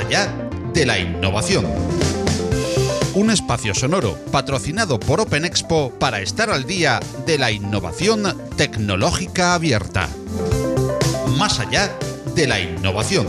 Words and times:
allá 0.00 0.32
de 0.72 0.86
la 0.86 0.98
innovación. 0.98 1.66
Un 3.14 3.30
espacio 3.30 3.74
sonoro 3.74 4.16
patrocinado 4.32 4.98
por 4.98 5.20
Open 5.20 5.44
Expo 5.44 5.92
para 5.98 6.22
estar 6.22 6.48
al 6.48 6.64
día 6.64 7.00
de 7.26 7.36
la 7.36 7.50
innovación 7.50 8.22
tecnológica 8.56 9.54
abierta. 9.54 10.08
Más 11.36 11.60
allá 11.60 11.94
de 12.34 12.46
la 12.46 12.60
innovación. 12.60 13.26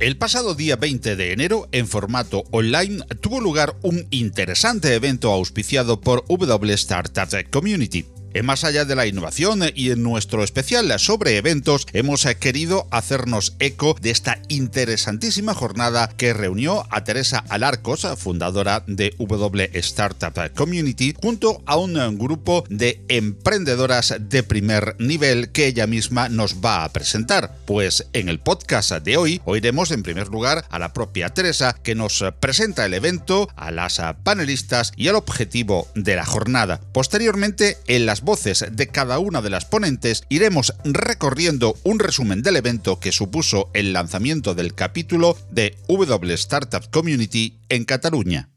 El 0.00 0.18
pasado 0.18 0.54
día 0.54 0.76
20 0.76 1.14
de 1.14 1.32
enero, 1.32 1.68
en 1.72 1.86
formato 1.86 2.44
online, 2.50 3.04
tuvo 3.20 3.40
lugar 3.40 3.76
un 3.82 4.06
interesante 4.10 4.94
evento 4.94 5.32
auspiciado 5.32 6.00
por 6.00 6.24
W 6.28 6.74
Startup 6.74 7.28
Community. 7.50 8.15
Más 8.42 8.64
allá 8.64 8.84
de 8.84 8.94
la 8.94 9.06
innovación 9.06 9.62
y 9.74 9.90
en 9.90 10.02
nuestro 10.02 10.44
especial 10.44 10.92
sobre 10.98 11.36
eventos, 11.36 11.86
hemos 11.92 12.24
querido 12.38 12.86
hacernos 12.90 13.56
eco 13.58 13.96
de 14.00 14.10
esta 14.10 14.38
interesantísima 14.48 15.54
jornada 15.54 16.08
que 16.16 16.32
reunió 16.32 16.86
a 16.90 17.04
Teresa 17.04 17.44
Alarcos, 17.48 18.06
fundadora 18.18 18.84
de 18.86 19.14
W 19.18 19.70
Startup 19.74 20.52
Community, 20.54 21.14
junto 21.20 21.62
a 21.66 21.76
un 21.76 21.94
grupo 22.18 22.64
de 22.68 23.00
emprendedoras 23.08 24.14
de 24.20 24.42
primer 24.42 24.96
nivel 24.98 25.50
que 25.50 25.66
ella 25.66 25.86
misma 25.86 26.28
nos 26.28 26.56
va 26.64 26.84
a 26.84 26.92
presentar. 26.92 27.56
Pues 27.64 28.06
en 28.12 28.28
el 28.28 28.40
podcast 28.40 28.92
de 28.92 29.16
hoy 29.16 29.40
oiremos 29.44 29.90
en 29.90 30.02
primer 30.02 30.28
lugar 30.28 30.64
a 30.70 30.78
la 30.78 30.92
propia 30.92 31.30
Teresa 31.30 31.74
que 31.82 31.94
nos 31.94 32.24
presenta 32.40 32.84
el 32.84 32.94
evento, 32.94 33.48
a 33.56 33.70
las 33.70 34.00
panelistas 34.22 34.92
y 34.96 35.08
al 35.08 35.14
objetivo 35.16 35.88
de 35.94 36.16
la 36.16 36.24
jornada. 36.24 36.80
Posteriormente, 36.92 37.78
en 37.86 38.06
las 38.06 38.22
voces 38.26 38.66
de 38.70 38.88
cada 38.88 39.18
una 39.18 39.40
de 39.40 39.48
las 39.48 39.64
ponentes, 39.64 40.24
iremos 40.28 40.74
recorriendo 40.84 41.78
un 41.84 41.98
resumen 41.98 42.42
del 42.42 42.56
evento 42.56 43.00
que 43.00 43.12
supuso 43.12 43.70
el 43.72 43.94
lanzamiento 43.94 44.54
del 44.54 44.74
capítulo 44.74 45.38
de 45.50 45.78
W 45.88 46.34
Startup 46.34 46.90
Community 46.90 47.58
en 47.70 47.86
Cataluña. 47.86 48.50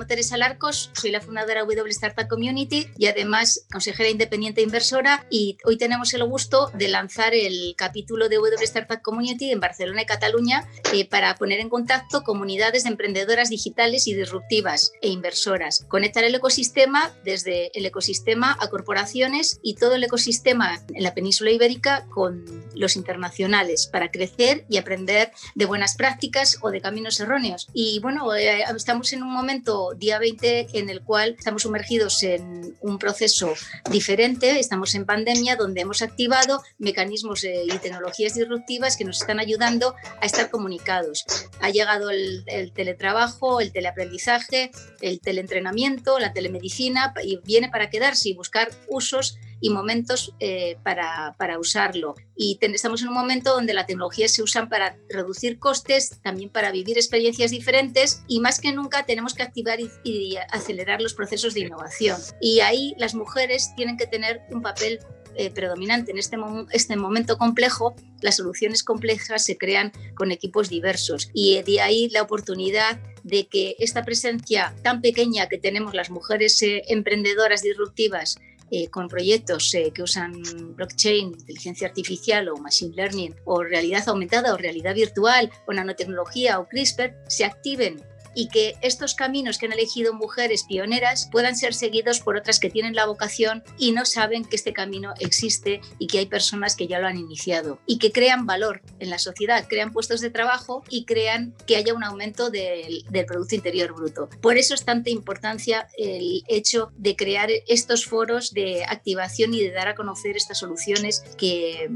Llamo 0.00 0.06
Teresa 0.06 0.38
Larcos, 0.38 0.90
soy 0.94 1.10
la 1.10 1.20
fundadora 1.20 1.60
de 1.60 1.66
W 1.76 1.90
Startup 1.90 2.26
Community 2.26 2.88
y 2.96 3.06
además 3.06 3.66
consejera 3.70 4.08
independiente 4.08 4.62
e 4.62 4.64
inversora 4.64 5.26
y 5.28 5.58
hoy 5.64 5.76
tenemos 5.76 6.14
el 6.14 6.24
gusto 6.24 6.70
de 6.72 6.88
lanzar 6.88 7.34
el 7.34 7.74
capítulo 7.76 8.30
de 8.30 8.36
W 8.36 8.64
Startup 8.64 9.02
Community 9.02 9.50
en 9.50 9.60
Barcelona 9.60 10.02
y 10.02 10.06
Cataluña 10.06 10.66
eh, 10.94 11.06
para 11.06 11.34
poner 11.34 11.60
en 11.60 11.68
contacto 11.68 12.22
comunidades 12.22 12.84
de 12.84 12.90
emprendedoras 12.90 13.50
digitales 13.50 14.06
y 14.06 14.14
disruptivas 14.14 14.92
e 15.02 15.08
inversoras. 15.08 15.84
Conectar 15.88 16.24
el 16.24 16.34
ecosistema 16.34 17.12
desde 17.22 17.70
el 17.78 17.84
ecosistema 17.84 18.56
a 18.58 18.68
corporaciones 18.68 19.60
y 19.62 19.74
todo 19.74 19.96
el 19.96 20.04
ecosistema 20.04 20.82
en 20.94 21.02
la 21.02 21.12
península 21.12 21.50
ibérica 21.50 22.06
con 22.08 22.44
los 22.74 22.96
internacionales 22.96 23.86
para 23.86 24.10
crecer 24.10 24.64
y 24.70 24.78
aprender 24.78 25.32
de 25.54 25.66
buenas 25.66 25.96
prácticas 25.96 26.56
o 26.62 26.70
de 26.70 26.80
caminos 26.80 27.20
erróneos. 27.20 27.68
Y 27.74 27.98
bueno, 28.00 28.34
eh, 28.34 28.64
estamos 28.74 29.12
en 29.12 29.22
un 29.22 29.32
momento 29.32 29.89
día 29.96 30.18
20 30.18 30.68
en 30.74 30.90
el 30.90 31.02
cual 31.02 31.36
estamos 31.38 31.62
sumergidos 31.62 32.22
en 32.22 32.76
un 32.80 32.98
proceso 32.98 33.54
diferente, 33.90 34.58
estamos 34.58 34.94
en 34.94 35.04
pandemia 35.04 35.56
donde 35.56 35.82
hemos 35.82 36.02
activado 36.02 36.62
mecanismos 36.78 37.44
y 37.44 37.68
tecnologías 37.78 38.34
disruptivas 38.34 38.96
que 38.96 39.04
nos 39.04 39.20
están 39.20 39.40
ayudando 39.40 39.94
a 40.20 40.26
estar 40.26 40.50
comunicados. 40.50 41.24
Ha 41.60 41.70
llegado 41.70 42.10
el, 42.10 42.44
el 42.46 42.72
teletrabajo, 42.72 43.60
el 43.60 43.72
teleaprendizaje, 43.72 44.70
el 45.00 45.20
teleentrenamiento, 45.20 46.18
la 46.18 46.32
telemedicina 46.32 47.14
y 47.22 47.38
viene 47.44 47.68
para 47.68 47.90
quedarse 47.90 48.30
y 48.30 48.34
buscar 48.34 48.70
usos 48.88 49.38
y 49.60 49.70
momentos 49.70 50.34
eh, 50.40 50.76
para, 50.82 51.34
para, 51.38 51.58
usarlo. 51.58 52.14
Y 52.36 52.58
estamos 52.60 53.02
en 53.02 53.08
un 53.08 53.14
momento 53.14 53.52
donde 53.52 53.74
la 53.74 53.86
tecnología 53.86 54.28
se 54.28 54.42
usa 54.42 54.68
para 54.68 54.96
reducir 55.08 55.58
costes, 55.58 56.20
también 56.22 56.48
para 56.48 56.72
vivir 56.72 56.96
experiencias 56.96 57.50
diferentes 57.50 58.22
y 58.26 58.40
más 58.40 58.60
que 58.60 58.72
nunca 58.72 59.04
tenemos 59.04 59.34
que 59.34 59.42
activar 59.42 59.78
y, 59.80 60.36
acelerar 60.50 61.02
los 61.02 61.14
procesos 61.14 61.54
de 61.54 61.60
innovación. 61.60 62.20
Y 62.40 62.60
ahí 62.60 62.94
las 62.98 63.14
mujeres 63.14 63.72
tienen 63.76 63.96
que 63.96 64.06
tener 64.06 64.42
un 64.50 64.62
papel 64.62 65.00
eh, 65.36 65.50
predominante 65.50 66.10
en 66.10 66.18
este, 66.18 66.36
este 66.72 66.96
momento 66.96 67.38
complejo, 67.38 67.94
las 68.20 68.36
soluciones 68.36 68.82
complejas 68.82 69.44
se 69.44 69.56
crean 69.56 69.92
con 70.14 70.32
equipos 70.32 70.68
diversos 70.68 71.30
y 71.32 71.62
de 71.62 71.80
ahí 71.80 72.08
la 72.10 72.22
oportunidad 72.22 73.00
de 73.22 73.46
que 73.46 73.76
esta 73.78 74.04
presencia 74.04 74.74
tan 74.82 75.00
pequeña 75.00 75.48
que 75.48 75.58
tenemos 75.58 75.94
las 75.94 76.10
mujeres 76.10 76.60
eh, 76.62 76.82
emprendedoras 76.88 77.62
disruptivas 77.62 78.38
eh, 78.70 78.88
con 78.88 79.08
proyectos 79.08 79.74
eh, 79.74 79.90
que 79.92 80.02
usan 80.02 80.32
blockchain, 80.76 81.32
inteligencia 81.32 81.88
artificial 81.88 82.48
o 82.48 82.56
machine 82.56 82.94
learning 82.94 83.34
o 83.44 83.62
realidad 83.62 84.08
aumentada 84.08 84.54
o 84.54 84.56
realidad 84.56 84.94
virtual 84.94 85.50
o 85.66 85.72
nanotecnología 85.72 86.58
o 86.60 86.68
CRISPR 86.68 87.14
se 87.28 87.44
activen 87.44 87.96
y 88.34 88.48
que 88.48 88.76
estos 88.80 89.14
caminos 89.14 89.58
que 89.58 89.66
han 89.66 89.72
elegido 89.72 90.14
mujeres 90.14 90.64
pioneras 90.64 91.28
puedan 91.30 91.56
ser 91.56 91.74
seguidos 91.74 92.20
por 92.20 92.36
otras 92.36 92.60
que 92.60 92.70
tienen 92.70 92.94
la 92.94 93.06
vocación 93.06 93.62
y 93.78 93.92
no 93.92 94.04
saben 94.04 94.44
que 94.44 94.56
este 94.56 94.72
camino 94.72 95.14
existe 95.18 95.80
y 95.98 96.06
que 96.06 96.18
hay 96.18 96.26
personas 96.26 96.76
que 96.76 96.86
ya 96.86 96.98
lo 96.98 97.06
han 97.06 97.18
iniciado 97.18 97.80
y 97.86 97.98
que 97.98 98.12
crean 98.12 98.46
valor 98.46 98.82
en 98.98 99.10
la 99.10 99.18
sociedad, 99.18 99.66
crean 99.68 99.92
puestos 99.92 100.20
de 100.20 100.30
trabajo 100.30 100.82
y 100.88 101.04
crean 101.04 101.54
que 101.66 101.76
haya 101.76 101.94
un 101.94 102.04
aumento 102.04 102.50
del, 102.50 103.04
Producto 103.26 103.54
Interior 103.54 103.92
Bruto. 103.94 104.28
Por 104.40 104.56
eso 104.56 104.74
es 104.74 104.84
tanta 104.84 105.10
importancia 105.10 105.88
el 105.98 106.42
hecho 106.48 106.90
de 106.96 107.14
crear 107.16 107.50
estos 107.68 108.06
foros 108.06 108.52
de 108.52 108.84
activación 108.84 109.54
y 109.54 109.60
de 109.60 109.70
dar 109.70 109.88
a 109.88 109.94
conocer 109.94 110.36
estas 110.36 110.58
soluciones 110.58 111.22
que 111.36 111.88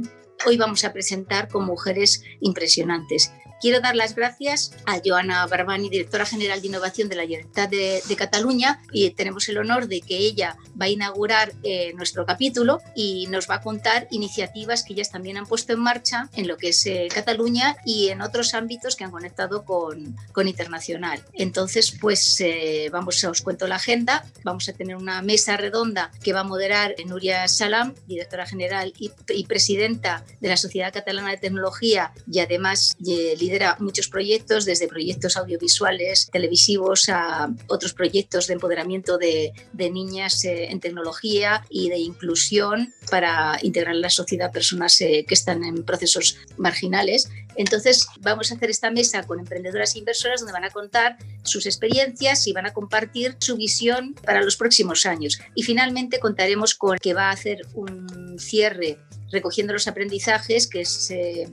hoy 0.46 0.56
vamos 0.56 0.84
a 0.84 0.92
presentar 0.92 1.48
con 1.48 1.64
mujeres 1.64 2.22
impresionantes. 2.40 3.32
Quiero 3.60 3.80
dar 3.80 3.96
las 3.96 4.14
gracias 4.14 4.72
a 4.86 5.00
Joana 5.04 5.46
Barbani, 5.46 5.88
directora 5.88 6.26
general 6.26 6.60
de 6.60 6.68
innovación 6.68 7.08
de 7.08 7.16
la 7.16 7.22
Generalitat 7.22 7.70
de, 7.70 8.16
Cataluña, 8.16 8.80
y 8.92 9.10
tenemos 9.10 9.48
el 9.48 9.58
honor 9.58 9.88
de 9.88 10.00
que 10.00 10.16
ella 10.16 10.56
va 10.80 10.86
a 10.86 10.88
inaugurar 10.88 11.52
eh, 11.62 11.92
nuestro 11.94 12.26
capítulo 12.26 12.80
y 12.94 13.26
nos 13.28 13.48
va 13.48 13.56
a 13.56 13.60
contar 13.60 14.06
iniciativas 14.10 14.84
que 14.84 14.92
ellas 14.92 15.10
también 15.10 15.36
han 15.36 15.46
puesto 15.46 15.72
en 15.72 15.80
marcha 15.80 16.28
en 16.34 16.46
lo 16.46 16.56
que 16.56 16.68
es 16.68 16.86
eh, 16.86 17.08
Cataluña 17.12 17.76
y 17.84 18.08
en 18.08 18.22
otros 18.22 18.54
ámbitos 18.54 18.96
que 18.96 19.04
han 19.04 19.10
conectado 19.10 19.64
con, 19.64 20.16
con 20.32 20.46
internacional. 20.48 21.22
Entonces, 21.32 21.96
pues 22.00 22.40
eh, 22.40 22.88
vamos, 22.92 23.22
os 23.24 23.42
cuento 23.42 23.66
la 23.66 23.76
agenda. 23.76 24.24
Vamos 24.44 24.68
a 24.68 24.72
tener 24.72 24.96
una 24.96 25.22
mesa 25.22 25.56
redonda 25.56 26.10
que 26.22 26.32
va 26.32 26.40
a 26.40 26.44
moderar 26.44 26.94
Nuria 27.06 27.48
Salam, 27.48 27.94
directora 28.06 28.46
general 28.46 28.92
y, 28.98 29.10
y 29.28 29.46
presidenta 29.46 30.24
de 30.40 30.48
la 30.48 30.56
Sociedad 30.56 30.92
Catalana 30.92 31.30
de 31.30 31.38
Tecnología 31.38 32.12
y 32.30 32.40
además 32.40 32.94
lidera 33.44 33.76
muchos 33.78 34.08
proyectos, 34.08 34.64
desde 34.64 34.88
proyectos 34.88 35.36
audiovisuales, 35.36 36.28
televisivos, 36.32 37.08
a 37.08 37.48
otros 37.68 37.92
proyectos 37.92 38.46
de 38.46 38.54
empoderamiento 38.54 39.18
de, 39.18 39.52
niñas 39.90 40.44
eh, 40.44 40.70
en 40.70 40.80
tecnología 40.80 41.64
y 41.68 41.90
de 41.90 41.98
inclusión 41.98 42.94
para 43.10 43.58
integrar 43.62 43.94
en 43.94 44.00
la 44.00 44.10
sociedad 44.10 44.50
personas 44.50 45.00
eh, 45.00 45.24
que 45.28 45.34
están 45.34 45.62
en 45.62 45.84
procesos 45.84 46.38
marginales. 46.56 47.28
Entonces, 47.56 48.06
vamos 48.20 48.50
a 48.50 48.54
hacer 48.54 48.70
esta 48.70 48.90
mesa 48.90 49.22
con 49.22 49.38
emprendedoras 49.40 49.94
e 49.94 49.98
inversoras 49.98 50.40
donde 50.40 50.52
van 50.52 50.64
a 50.64 50.70
contar 50.70 51.16
sus 51.42 51.66
experiencias 51.66 52.46
y 52.46 52.52
van 52.52 52.66
a 52.66 52.72
compartir 52.72 53.36
su 53.38 53.56
visión 53.56 54.14
para 54.24 54.42
los 54.42 54.56
próximos 54.56 55.06
años. 55.06 55.38
Y 55.54 55.62
finalmente 55.62 56.18
contaremos 56.18 56.74
con 56.74 56.98
que 56.98 57.14
va 57.14 57.28
a 57.28 57.32
hacer 57.32 57.62
un 57.74 58.38
cierre 58.38 58.98
recogiendo 59.30 59.72
los 59.72 59.88
aprendizajes, 59.88 60.66
que 60.66 60.82
es 60.82 61.10
eh, 61.10 61.48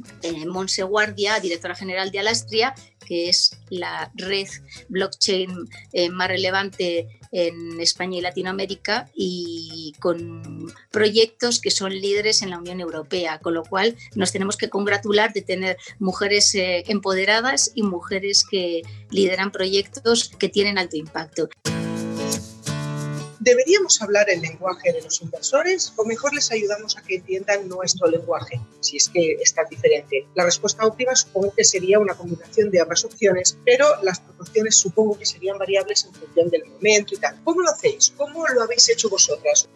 Monse 0.48 0.84
Guardia, 0.84 1.40
directora 1.40 1.76
general 1.76 2.12
de 2.12 2.20
Alastria, 2.20 2.74
que 3.06 3.30
es 3.30 3.58
la 3.70 4.12
red 4.16 4.48
blockchain 4.90 5.70
eh, 5.94 6.10
más 6.10 6.28
relevante 6.28 7.20
en 7.32 7.80
España 7.80 8.18
y 8.18 8.22
Latinoamérica 8.22 9.10
y 9.16 9.94
con 10.00 10.72
proyectos 10.92 11.62
que 11.62 11.72
son 11.72 11.94
líderes 11.94 12.42
en 12.42 12.50
la 12.50 12.58
Unión 12.58 12.82
Europea, 12.82 13.40
con 13.40 13.54
lo 13.54 13.64
cual 13.64 13.96
nos 14.16 14.32
tenemos 14.32 14.58
que 14.58 14.70
congratular 14.70 15.32
de 15.32 15.42
tener 15.42 15.78
mujeres 16.00 16.52
empoderadas 16.56 17.72
y 17.74 17.84
mujeres 17.84 18.44
que 18.44 18.82
lideran 19.10 19.52
proyectos 19.52 20.30
que 20.38 20.50
tienen 20.50 20.78
alto 20.78 20.98
impacto. 20.98 21.50
¿Deberíamos 23.44 24.00
hablar 24.04 24.30
el 24.30 24.40
lenguaje 24.40 24.94
de 24.94 25.02
los 25.02 25.20
inversores 25.24 25.94
o 25.96 26.06
mejor 26.06 26.32
les 26.32 26.52
ayudamos 26.52 26.96
a 26.96 27.02
que 27.02 27.16
entiendan 27.16 27.68
nuestro 27.68 28.08
lenguaje, 28.08 28.62
si 28.82 28.98
es 28.98 29.10
que 29.10 29.32
es 29.42 29.52
tan 29.56 29.68
diferente? 29.68 30.28
La 30.36 30.46
respuesta 30.46 30.86
óptima 30.86 31.16
supongo 31.16 31.52
que 31.52 31.64
sería 31.64 31.98
una 31.98 32.14
combinación 32.14 32.70
de 32.70 32.82
ambas 32.82 33.04
opciones, 33.04 33.58
pero 33.66 33.88
las 34.04 34.20
proporciones 34.20 34.76
supongo 34.76 35.18
que 35.18 35.26
serían 35.26 35.58
variables 35.58 36.06
en 36.06 36.14
función 36.14 36.50
del 36.52 36.66
momento 36.66 37.16
y 37.16 37.18
tal. 37.18 37.42
¿Cómo 37.44 37.62
lo 37.62 37.72
hacéis? 37.72 38.14
¿Cómo 38.16 38.48
lo 38.48 38.62
habéis 38.62 38.88
hecho 38.90 39.10
vosotras? 39.10 39.68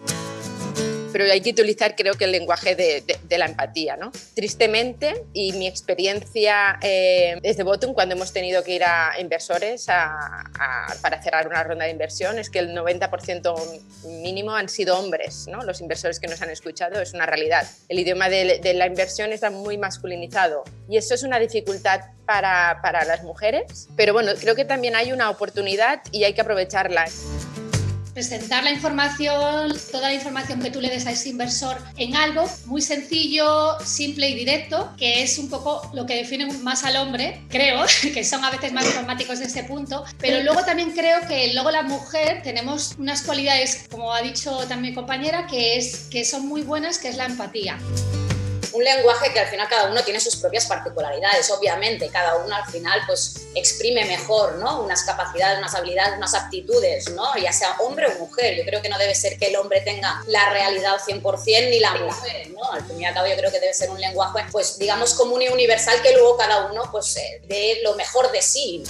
Pero 1.15 1.31
hay 1.31 1.39
que 1.39 1.51
utilizar 1.51 1.95
creo 1.95 2.15
que 2.15 2.25
el 2.25 2.33
lenguaje 2.33 2.75
de, 2.75 3.37
la 3.37 3.45
empatía. 3.45 3.95
¿no? 3.95 4.11
Tristemente, 4.33 5.23
y 5.31 5.53
mi 5.53 5.65
experiencia 5.65 6.77
eh, 6.81 7.37
desde 7.41 7.63
Bottom, 7.63 7.93
cuando 7.93 8.15
hemos 8.15 8.33
tenido 8.33 8.61
que 8.65 8.73
ir 8.73 8.83
a 8.83 9.13
inversores 9.17 9.85
para 9.85 11.23
cerrar 11.23 11.47
una 11.47 11.63
ronda 11.63 11.85
de 11.85 11.91
inversión, 11.91 12.37
es 12.37 12.49
que 12.49 12.59
el 12.59 12.75
90% 12.75 13.81
mínimo 14.21 14.51
han 14.51 14.67
sido 14.67 14.99
hombres, 14.99 15.47
¿no? 15.47 15.63
los 15.63 15.79
inversores 15.79 16.19
que 16.19 16.27
nos 16.27 16.41
han 16.41 16.49
escuchado, 16.49 16.99
es 17.01 17.13
una 17.13 17.25
realidad. 17.25 17.65
El 17.87 17.99
idioma 17.99 18.27
de, 18.27 18.59
de 18.61 18.73
la 18.73 18.85
inversión 18.85 19.31
está 19.31 19.49
muy 19.49 19.77
masculinizado 19.77 20.65
y 20.89 20.97
eso 20.97 21.13
es 21.13 21.23
una 21.23 21.39
dificultad 21.39 22.01
para, 22.25 22.79
para 22.81 23.05
las 23.05 23.23
mujeres, 23.23 23.87
pero 23.95 24.11
bueno, 24.11 24.33
creo 24.37 24.53
que 24.55 24.65
también 24.65 24.97
hay 24.97 25.13
una 25.13 25.29
oportunidad 25.29 26.01
y 26.11 26.25
hay 26.25 26.33
que 26.33 26.41
aprovecharla 26.41 27.05
presentar 28.15 28.63
la 28.63 28.71
información, 28.71 29.77
toda 29.91 30.07
la 30.07 30.13
información 30.13 30.61
que 30.61 30.71
tú 30.71 30.79
le 30.79 30.89
des 30.89 31.05
a 31.05 31.11
ese 31.11 31.29
inversor 31.29 31.77
en 31.97 32.15
algo 32.15 32.49
muy 32.65 32.81
sencillo, 32.81 33.77
simple 33.83 34.29
y 34.29 34.35
directo, 34.35 34.93
que 34.97 35.21
es 35.21 35.37
un 35.37 35.49
poco 35.49 35.91
lo 35.93 36.05
que 36.05 36.15
define 36.15 36.47
más 36.63 36.85
al 36.85 36.95
hombre, 36.95 37.41
creo, 37.49 37.83
que 38.13 38.23
son 38.23 38.43
a 38.45 38.51
veces 38.51 38.71
más 38.71 38.85
informáticos 38.85 39.39
de 39.39 39.45
ese 39.45 39.65
punto, 39.65 40.05
pero 40.17 40.41
luego 40.43 40.63
también 40.63 40.91
creo 40.91 41.27
que 41.27 41.53
luego 41.53 41.71
la 41.71 41.83
mujer 41.83 42.41
tenemos 42.41 42.95
unas 42.97 43.21
cualidades, 43.21 43.85
como 43.91 44.13
ha 44.13 44.21
dicho 44.21 44.59
también 44.59 44.85
mi 44.85 44.93
compañera, 44.93 45.45
que, 45.45 45.75
es, 45.77 46.07
que 46.09 46.23
son 46.23 46.47
muy 46.47 46.61
buenas, 46.61 46.97
que 46.99 47.09
es 47.09 47.17
la 47.17 47.25
empatía 47.25 47.77
un 48.75 48.83
lenguaje 48.83 49.31
que 49.31 49.39
al 49.39 49.47
final 49.47 49.67
cada 49.69 49.89
uno 49.89 50.03
tiene 50.03 50.19
sus 50.19 50.35
propias 50.35 50.65
particularidades, 50.65 51.49
obviamente, 51.51 52.09
cada 52.09 52.35
uno 52.35 52.55
al 52.55 52.65
final 52.65 53.01
pues 53.07 53.47
exprime 53.55 54.05
mejor, 54.05 54.55
¿no? 54.55 54.81
Unas 54.81 55.03
capacidades, 55.03 55.57
unas 55.59 55.73
habilidades, 55.75 56.17
unas 56.17 56.33
aptitudes, 56.33 57.09
¿no? 57.11 57.35
Ya 57.37 57.53
sea 57.53 57.75
hombre 57.79 58.07
o 58.07 58.19
mujer. 58.19 58.55
Yo 58.55 58.65
creo 58.65 58.81
que 58.81 58.89
no 58.89 58.97
debe 58.97 59.15
ser 59.15 59.39
que 59.39 59.47
el 59.47 59.55
hombre 59.55 59.81
tenga 59.81 60.21
la 60.27 60.49
realidad 60.49 60.95
al 60.95 60.99
100% 60.99 61.69
ni 61.69 61.79
la 61.79 61.93
mujer, 61.95 62.49
¿no? 62.49 62.71
Al 62.71 62.85
fin 62.85 63.01
y 63.01 63.05
al 63.05 63.13
cabo 63.13 63.27
yo 63.27 63.37
creo 63.37 63.51
que 63.51 63.59
debe 63.59 63.73
ser 63.73 63.89
un 63.89 63.99
lenguaje, 63.99 64.45
pues 64.51 64.77
digamos 64.77 65.13
común 65.13 65.41
y 65.41 65.47
universal 65.47 66.01
que 66.01 66.11
luego 66.11 66.35
cada 66.35 66.67
uno 66.67 66.89
pues 66.91 67.15
eh, 67.17 67.41
dé 67.47 67.79
lo 67.83 67.95
mejor 67.95 68.31
de 68.31 68.41
sí 68.41 68.83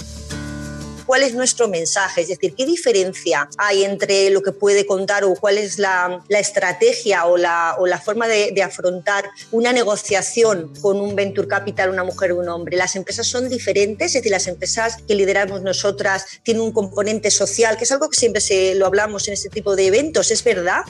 cuál 1.06 1.22
es 1.22 1.34
nuestro 1.34 1.68
mensaje, 1.68 2.22
es 2.22 2.28
decir, 2.28 2.54
qué 2.54 2.66
diferencia 2.66 3.48
hay 3.58 3.84
entre 3.84 4.30
lo 4.30 4.42
que 4.42 4.52
puede 4.52 4.86
contar 4.86 5.24
o 5.24 5.34
cuál 5.34 5.58
es 5.58 5.78
la, 5.78 6.22
estrategia 6.28 7.26
o 7.26 7.36
la, 7.36 8.00
forma 8.04 8.28
de, 8.28 8.52
de, 8.52 8.62
afrontar 8.62 9.24
una 9.52 9.72
negociación 9.72 10.72
con 10.80 11.00
un 11.00 11.16
venture 11.16 11.48
capital, 11.48 11.90
una 11.90 12.04
mujer 12.04 12.32
o 12.32 12.40
un 12.40 12.48
hombre. 12.48 12.76
Las 12.76 12.96
empresas 12.96 13.26
son 13.26 13.48
diferentes, 13.48 14.08
es 14.08 14.14
decir, 14.14 14.32
las 14.32 14.46
empresas 14.46 14.98
que 15.06 15.14
lideramos 15.14 15.62
nosotras 15.62 16.26
tienen 16.42 16.62
un 16.62 16.72
componente 16.72 17.30
social, 17.30 17.76
que 17.76 17.84
es 17.84 17.92
algo 17.92 18.10
que 18.10 18.18
siempre 18.18 18.40
se, 18.40 18.74
lo 18.74 18.86
hablamos 18.86 19.28
en 19.28 19.34
este 19.34 19.48
tipo 19.48 19.76
de 19.76 19.86
eventos, 19.86 20.30
¿es 20.30 20.42
verdad? 20.44 20.82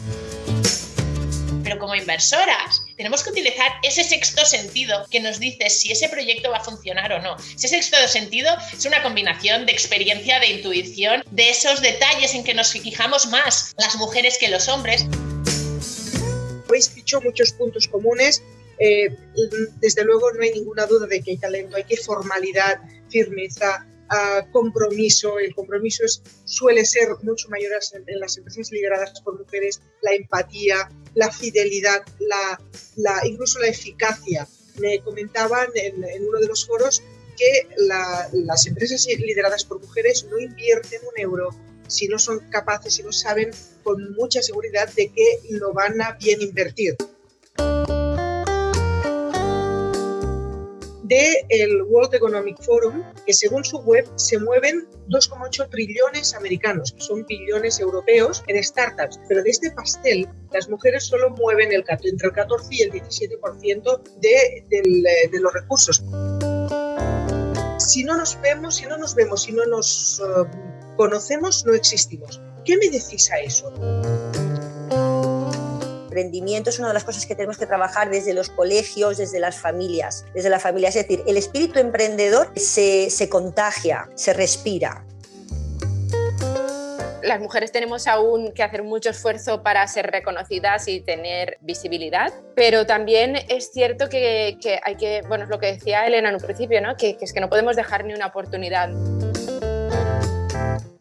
pero 1.67 1.81
como 1.81 1.97
inversoras 1.97 2.86
tenemos 2.97 3.23
que 3.23 3.31
utilizar 3.31 3.71
ese 3.83 4.05
sexto 4.05 4.45
sentido 4.45 5.07
que 5.11 5.21
nos 5.21 5.39
dice 5.39 5.69
si 5.69 5.93
ese 5.93 6.09
proyecto 6.09 6.51
va 6.51 6.59
a 6.59 6.65
funcionar 6.65 7.13
o 7.13 7.21
no. 7.21 7.37
Ese 7.55 7.69
sexto 7.69 7.97
sentido 8.09 8.51
es 8.73 8.85
una 8.87 9.03
combinación 9.03 9.67
de 9.67 9.73
experiencia, 9.73 10.41
de 10.41 10.47
intuición, 10.47 11.23
de 11.31 11.51
esos 11.51 11.83
detalles 11.83 12.35
en 12.35 12.45
que 12.45 12.55
nos 12.55 12.73
fijamos 12.73 13.27
más 13.27 13.75
las 13.79 13.97
mujeres 13.97 14.39
que 14.39 14.49
los 14.49 14.69
hombres. 14.69 15.05
Habéis 16.69 16.95
dicho 16.95 17.21
muchos 17.21 17.53
puntos 17.53 17.87
comunes. 17.87 18.43
Eh, 18.79 19.09
desde 19.81 20.05
luego 20.05 20.33
no 20.33 20.43
hay 20.43 20.53
ninguna 20.53 20.87
duda 20.87 21.07
de 21.07 21.23
que 21.23 21.33
hay 21.33 21.39
talento, 21.39 21.77
hay 21.77 21.85
que 21.85 21.97
formalidad, 21.97 22.81
firmeza, 23.09 23.87
compromiso. 24.53 25.39
El 25.39 25.55
compromiso 25.55 26.05
es, 26.05 26.23
suele 26.45 26.85
ser 26.85 27.09
mucho 27.23 27.49
mayor 27.49 27.73
en, 28.07 28.21
las 28.21 28.37
empresas 28.37 28.71
lideradas 28.71 29.21
por 29.21 29.39
mujeres, 29.39 29.81
la 30.03 30.13
empatía, 30.13 30.89
la 31.15 31.31
fidelidad, 31.31 32.03
incluso 33.25 33.59
la 33.59 33.69
eficacia. 33.69 34.47
Me 34.79 35.01
comentaban 35.01 35.69
en, 35.75 36.27
uno 36.27 36.39
de 36.39 36.47
los 36.47 36.67
foros 36.67 37.03
que 37.37 37.69
las 37.77 38.67
empresas 38.67 39.07
lideradas 39.07 39.65
por 39.65 39.81
mujeres 39.81 40.25
no 40.31 40.39
invierten 40.39 41.01
un 41.03 41.21
euro 41.21 41.51
si 41.89 42.09
no 42.09 42.19
son 42.19 42.41
capaces, 42.51 42.95
si 42.95 43.03
no 43.03 43.13
saben 43.13 43.51
con 43.83 44.15
mucha 44.15 44.43
seguridad 44.43 44.89
de 44.95 45.13
que 45.13 45.41
lo 45.51 45.73
van 45.73 46.01
a 46.01 46.13
bien 46.13 46.43
invertir. 46.43 46.97
Del 51.09 51.83
World 51.83 52.15
Economic 52.15 52.63
Forum, 52.63 53.03
que 53.25 53.33
según 53.33 53.65
su 53.65 53.79
web 53.79 54.07
se 54.17 54.39
mueven 54.39 54.87
2,8 55.09 55.69
trillones 55.71 56.35
americanos, 56.35 56.93
que 56.93 57.01
son 57.01 57.25
billones 57.27 57.81
europeos 57.81 58.43
en 58.47 58.63
startups. 58.63 59.21
Pero 59.29 59.43
de 59.43 59.51
este 59.51 59.71
pastel, 59.71 60.29
las 60.53 60.69
mujeres 60.69 61.05
solo 61.05 61.31
mueven 61.31 61.73
el, 61.73 61.85
entre 61.89 62.29
el 62.29 62.33
14 62.33 62.69
y 62.71 62.83
el 62.83 62.93
17% 62.93 64.03
de, 64.21 64.65
de 65.31 65.41
los 65.41 65.53
recursos. 65.53 66.03
Si 67.79 68.05
no 68.05 68.17
nos 68.17 68.41
vemos, 68.41 68.77
si 68.77 68.87
no 68.87 68.99
nos 68.99 69.15
vemos, 69.15 69.43
si 69.43 69.53
no 69.53 69.65
nos 69.67 70.21
eh, 70.21 70.49
conocemos, 70.97 71.65
no 71.67 71.75
existimos. 71.75 72.41
¿Qué 72.65 72.77
me 72.77 72.89
decís 72.91 73.31
a 73.31 73.39
eso? 73.41 73.73
Emprendimiento 76.17 76.71
es 76.71 76.79
una 76.79 76.89
de 76.89 76.95
las 76.95 77.05
cosas 77.05 77.27
que 77.27 77.35
tenemos 77.35 77.59
que 77.59 77.67
trabajar 77.67 78.11
desde 78.11 78.33
los 78.33 78.49
colegios, 78.49 79.19
desde 79.19 79.39
las 79.39 79.59
familias, 79.59 80.25
desde 80.35 80.49
la 80.49 80.59
familia. 80.59 80.89
Es 80.89 80.95
decir, 80.95 81.23
el 81.27 81.37
espíritu 81.37 81.79
emprendedor 81.79 82.51
se, 82.57 83.11
se 83.11 83.29
contagia, 83.29 84.09
se 84.15 84.33
respira 84.33 85.05
las 87.23 87.41
mujeres 87.41 87.73
tenemos 87.73 88.07
aún 88.07 88.53
que 88.53 88.63
hacer 88.63 88.85
mucho 88.85 89.11
esfuerzo 89.11 89.63
para 89.63 89.85
ser 89.89 90.07
reconocidas 90.13 90.87
y 90.87 91.01
tener 91.01 91.59
visibilidad, 91.61 92.33
pero 92.55 92.87
también 92.87 93.37
es 93.49 93.73
cierto 93.73 94.09
que, 94.09 94.57
hay 94.85 94.97
que, 94.97 95.23
bueno, 95.27 95.45
es 95.45 95.51
lo 95.51 95.59
que 95.59 95.73
decía 95.73 96.07
Elena 96.07 96.29
en 96.29 96.37
un 96.37 96.41
principio, 96.41 96.81
¿no? 96.81 96.97
Que, 96.97 97.19
es 97.21 97.33
que 97.33 97.41
no 97.41 97.49
podemos 97.49 97.75
dejar 97.75 98.05
ni 98.05 98.15
una 98.15 98.27
oportunidad 98.27 98.91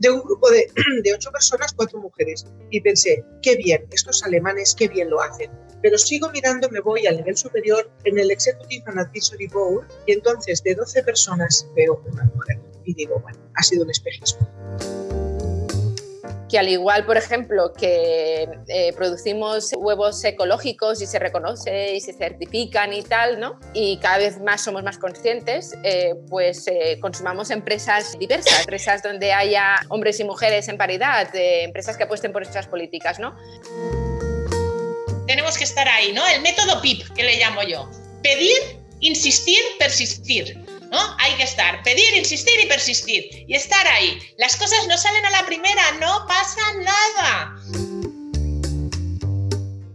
de 0.06 0.12
un 0.12 0.22
grupo 0.22 0.50
de, 0.50 0.72
de, 1.04 1.14
ocho 1.14 1.32
personas, 1.32 1.74
cuatro 1.74 2.00
mujeres. 2.00 2.46
Y 2.70 2.82
pensé, 2.82 3.24
qué 3.42 3.56
bien, 3.56 3.86
estos 3.92 4.24
alemanes, 4.24 4.76
qué 4.78 4.88
bien 4.88 5.10
lo 5.10 5.22
hacen. 5.22 5.50
Pero 5.82 5.98
sigo 5.98 6.30
mirando, 6.32 6.70
me 6.70 6.80
voy 6.80 7.06
al 7.08 7.18
nivel 7.18 7.38
superior 7.38 7.90
en 8.06 8.18
el 8.20 8.32
Executive 8.32 8.84
and 8.88 9.00
Advisory 9.00 9.48
Board 9.48 9.88
y 10.06 10.14
entonces 10.14 10.64
de 10.64 10.76
12 10.76 11.04
personas 11.04 11.68
veo 11.76 12.02
una 12.12 12.24
mujer. 12.26 12.60
Y 12.86 12.94
digo, 12.94 13.20
bueno, 13.20 13.40
ha 13.56 13.64
sido 13.64 13.84
un 13.84 13.90
espejismo 13.90 15.05
que 16.56 16.60
al 16.60 16.70
igual, 16.70 17.06
por 17.06 17.18
ejemplo, 17.18 17.74
que 17.74 18.48
eh, 18.70 18.94
producimos 18.94 19.74
huevos 19.76 20.24
ecológicos 20.24 21.02
y 21.02 21.06
se 21.06 21.20
reconoce 21.20 21.96
y 21.96 22.00
se 22.00 22.14
certifican 22.14 22.94
y 22.94 23.02
tal, 23.02 23.42
¿no? 23.42 23.60
Y 23.74 23.98
cada 23.98 24.20
vez 24.20 24.40
más 24.40 24.62
somos 24.62 24.82
más 24.82 24.98
conscientes, 24.98 25.76
eh, 25.84 26.16
pues 26.30 26.66
eh, 26.70 26.98
consumamos 27.02 27.50
empresas 27.50 28.18
diversas, 28.18 28.62
empresas 28.62 29.04
donde 29.04 29.34
haya 29.34 29.82
hombres 29.90 30.18
y 30.22 30.24
mujeres 30.24 30.70
en 30.70 30.78
paridad, 30.78 31.28
empresas 31.34 31.98
que 31.98 32.04
apuesten 32.04 32.32
por 32.32 32.44
estas 32.44 32.68
políticas, 32.68 33.20
¿no? 33.20 33.36
Tenemos 35.28 35.58
que 35.58 35.66
estar 35.66 35.90
ahí, 35.90 36.14
¿no? 36.14 36.26
El 36.26 36.42
método 36.42 36.82
PIP, 36.82 37.06
que 37.16 37.24
le 37.24 37.36
llamo 37.36 37.64
yo. 37.64 37.92
Pedir, 38.24 38.80
insistir, 39.02 39.60
persistir. 39.78 40.65
Hay 40.92 41.36
que 41.36 41.44
estar, 41.44 41.82
pedir, 41.84 42.16
insistir 42.16 42.60
y 42.60 42.68
persistir. 42.68 43.46
Y 43.48 43.56
estar 43.56 43.86
ahí. 43.88 44.20
Las 44.38 44.56
cosas 44.56 44.88
no 44.88 44.98
salen 44.98 45.26
a 45.26 45.30
la 45.30 45.46
primera, 45.46 45.92
no 46.00 46.26
pasa 46.28 46.62
nada. 46.84 47.56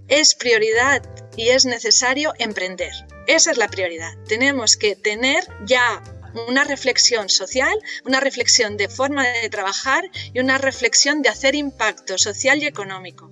Es 0.09 0.35
prioridad 0.35 1.03
y 1.37 1.51
es 1.51 1.65
necesario 1.65 2.35
emprender. 2.39 2.93
Esa 3.27 3.53
es 3.53 3.57
la 3.57 3.69
prioridad. 3.69 4.13
Tenemos 4.27 4.77
que 4.77 4.97
tener 4.97 5.47
ya 5.65 6.03
una 6.49 6.65
reflexión 6.65 7.29
social, 7.29 7.77
una 8.05 8.21
reflexión 8.21 8.77
de 8.77 8.89
forma 8.89 9.27
de 9.27 9.49
trabajar 9.49 10.05
y 10.33 10.41
una 10.41 10.59
reflexión 10.59 11.23
de 11.23 11.29
hacer 11.29 11.55
impacto 11.55 12.19
social 12.19 12.63
y 12.63 12.67
económico. 12.67 13.31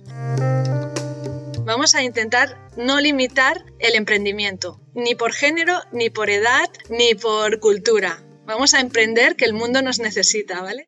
Vamos 1.69 1.93
a 1.93 2.01
intentar 2.01 2.57
no 2.77 2.99
limitar 2.99 3.63
el 3.77 3.93
emprendimiento, 3.93 4.81
ni 4.95 5.13
por 5.13 5.33
género, 5.33 5.75
ni 5.91 6.09
por 6.09 6.31
edad, 6.31 6.67
ni 6.89 7.13
por 7.13 7.59
cultura. 7.59 8.23
Vamos 8.47 8.73
a 8.73 8.79
emprender 8.79 9.35
que 9.35 9.45
el 9.45 9.53
mundo 9.53 9.83
nos 9.83 9.99
necesita, 9.99 10.63
¿vale? 10.63 10.87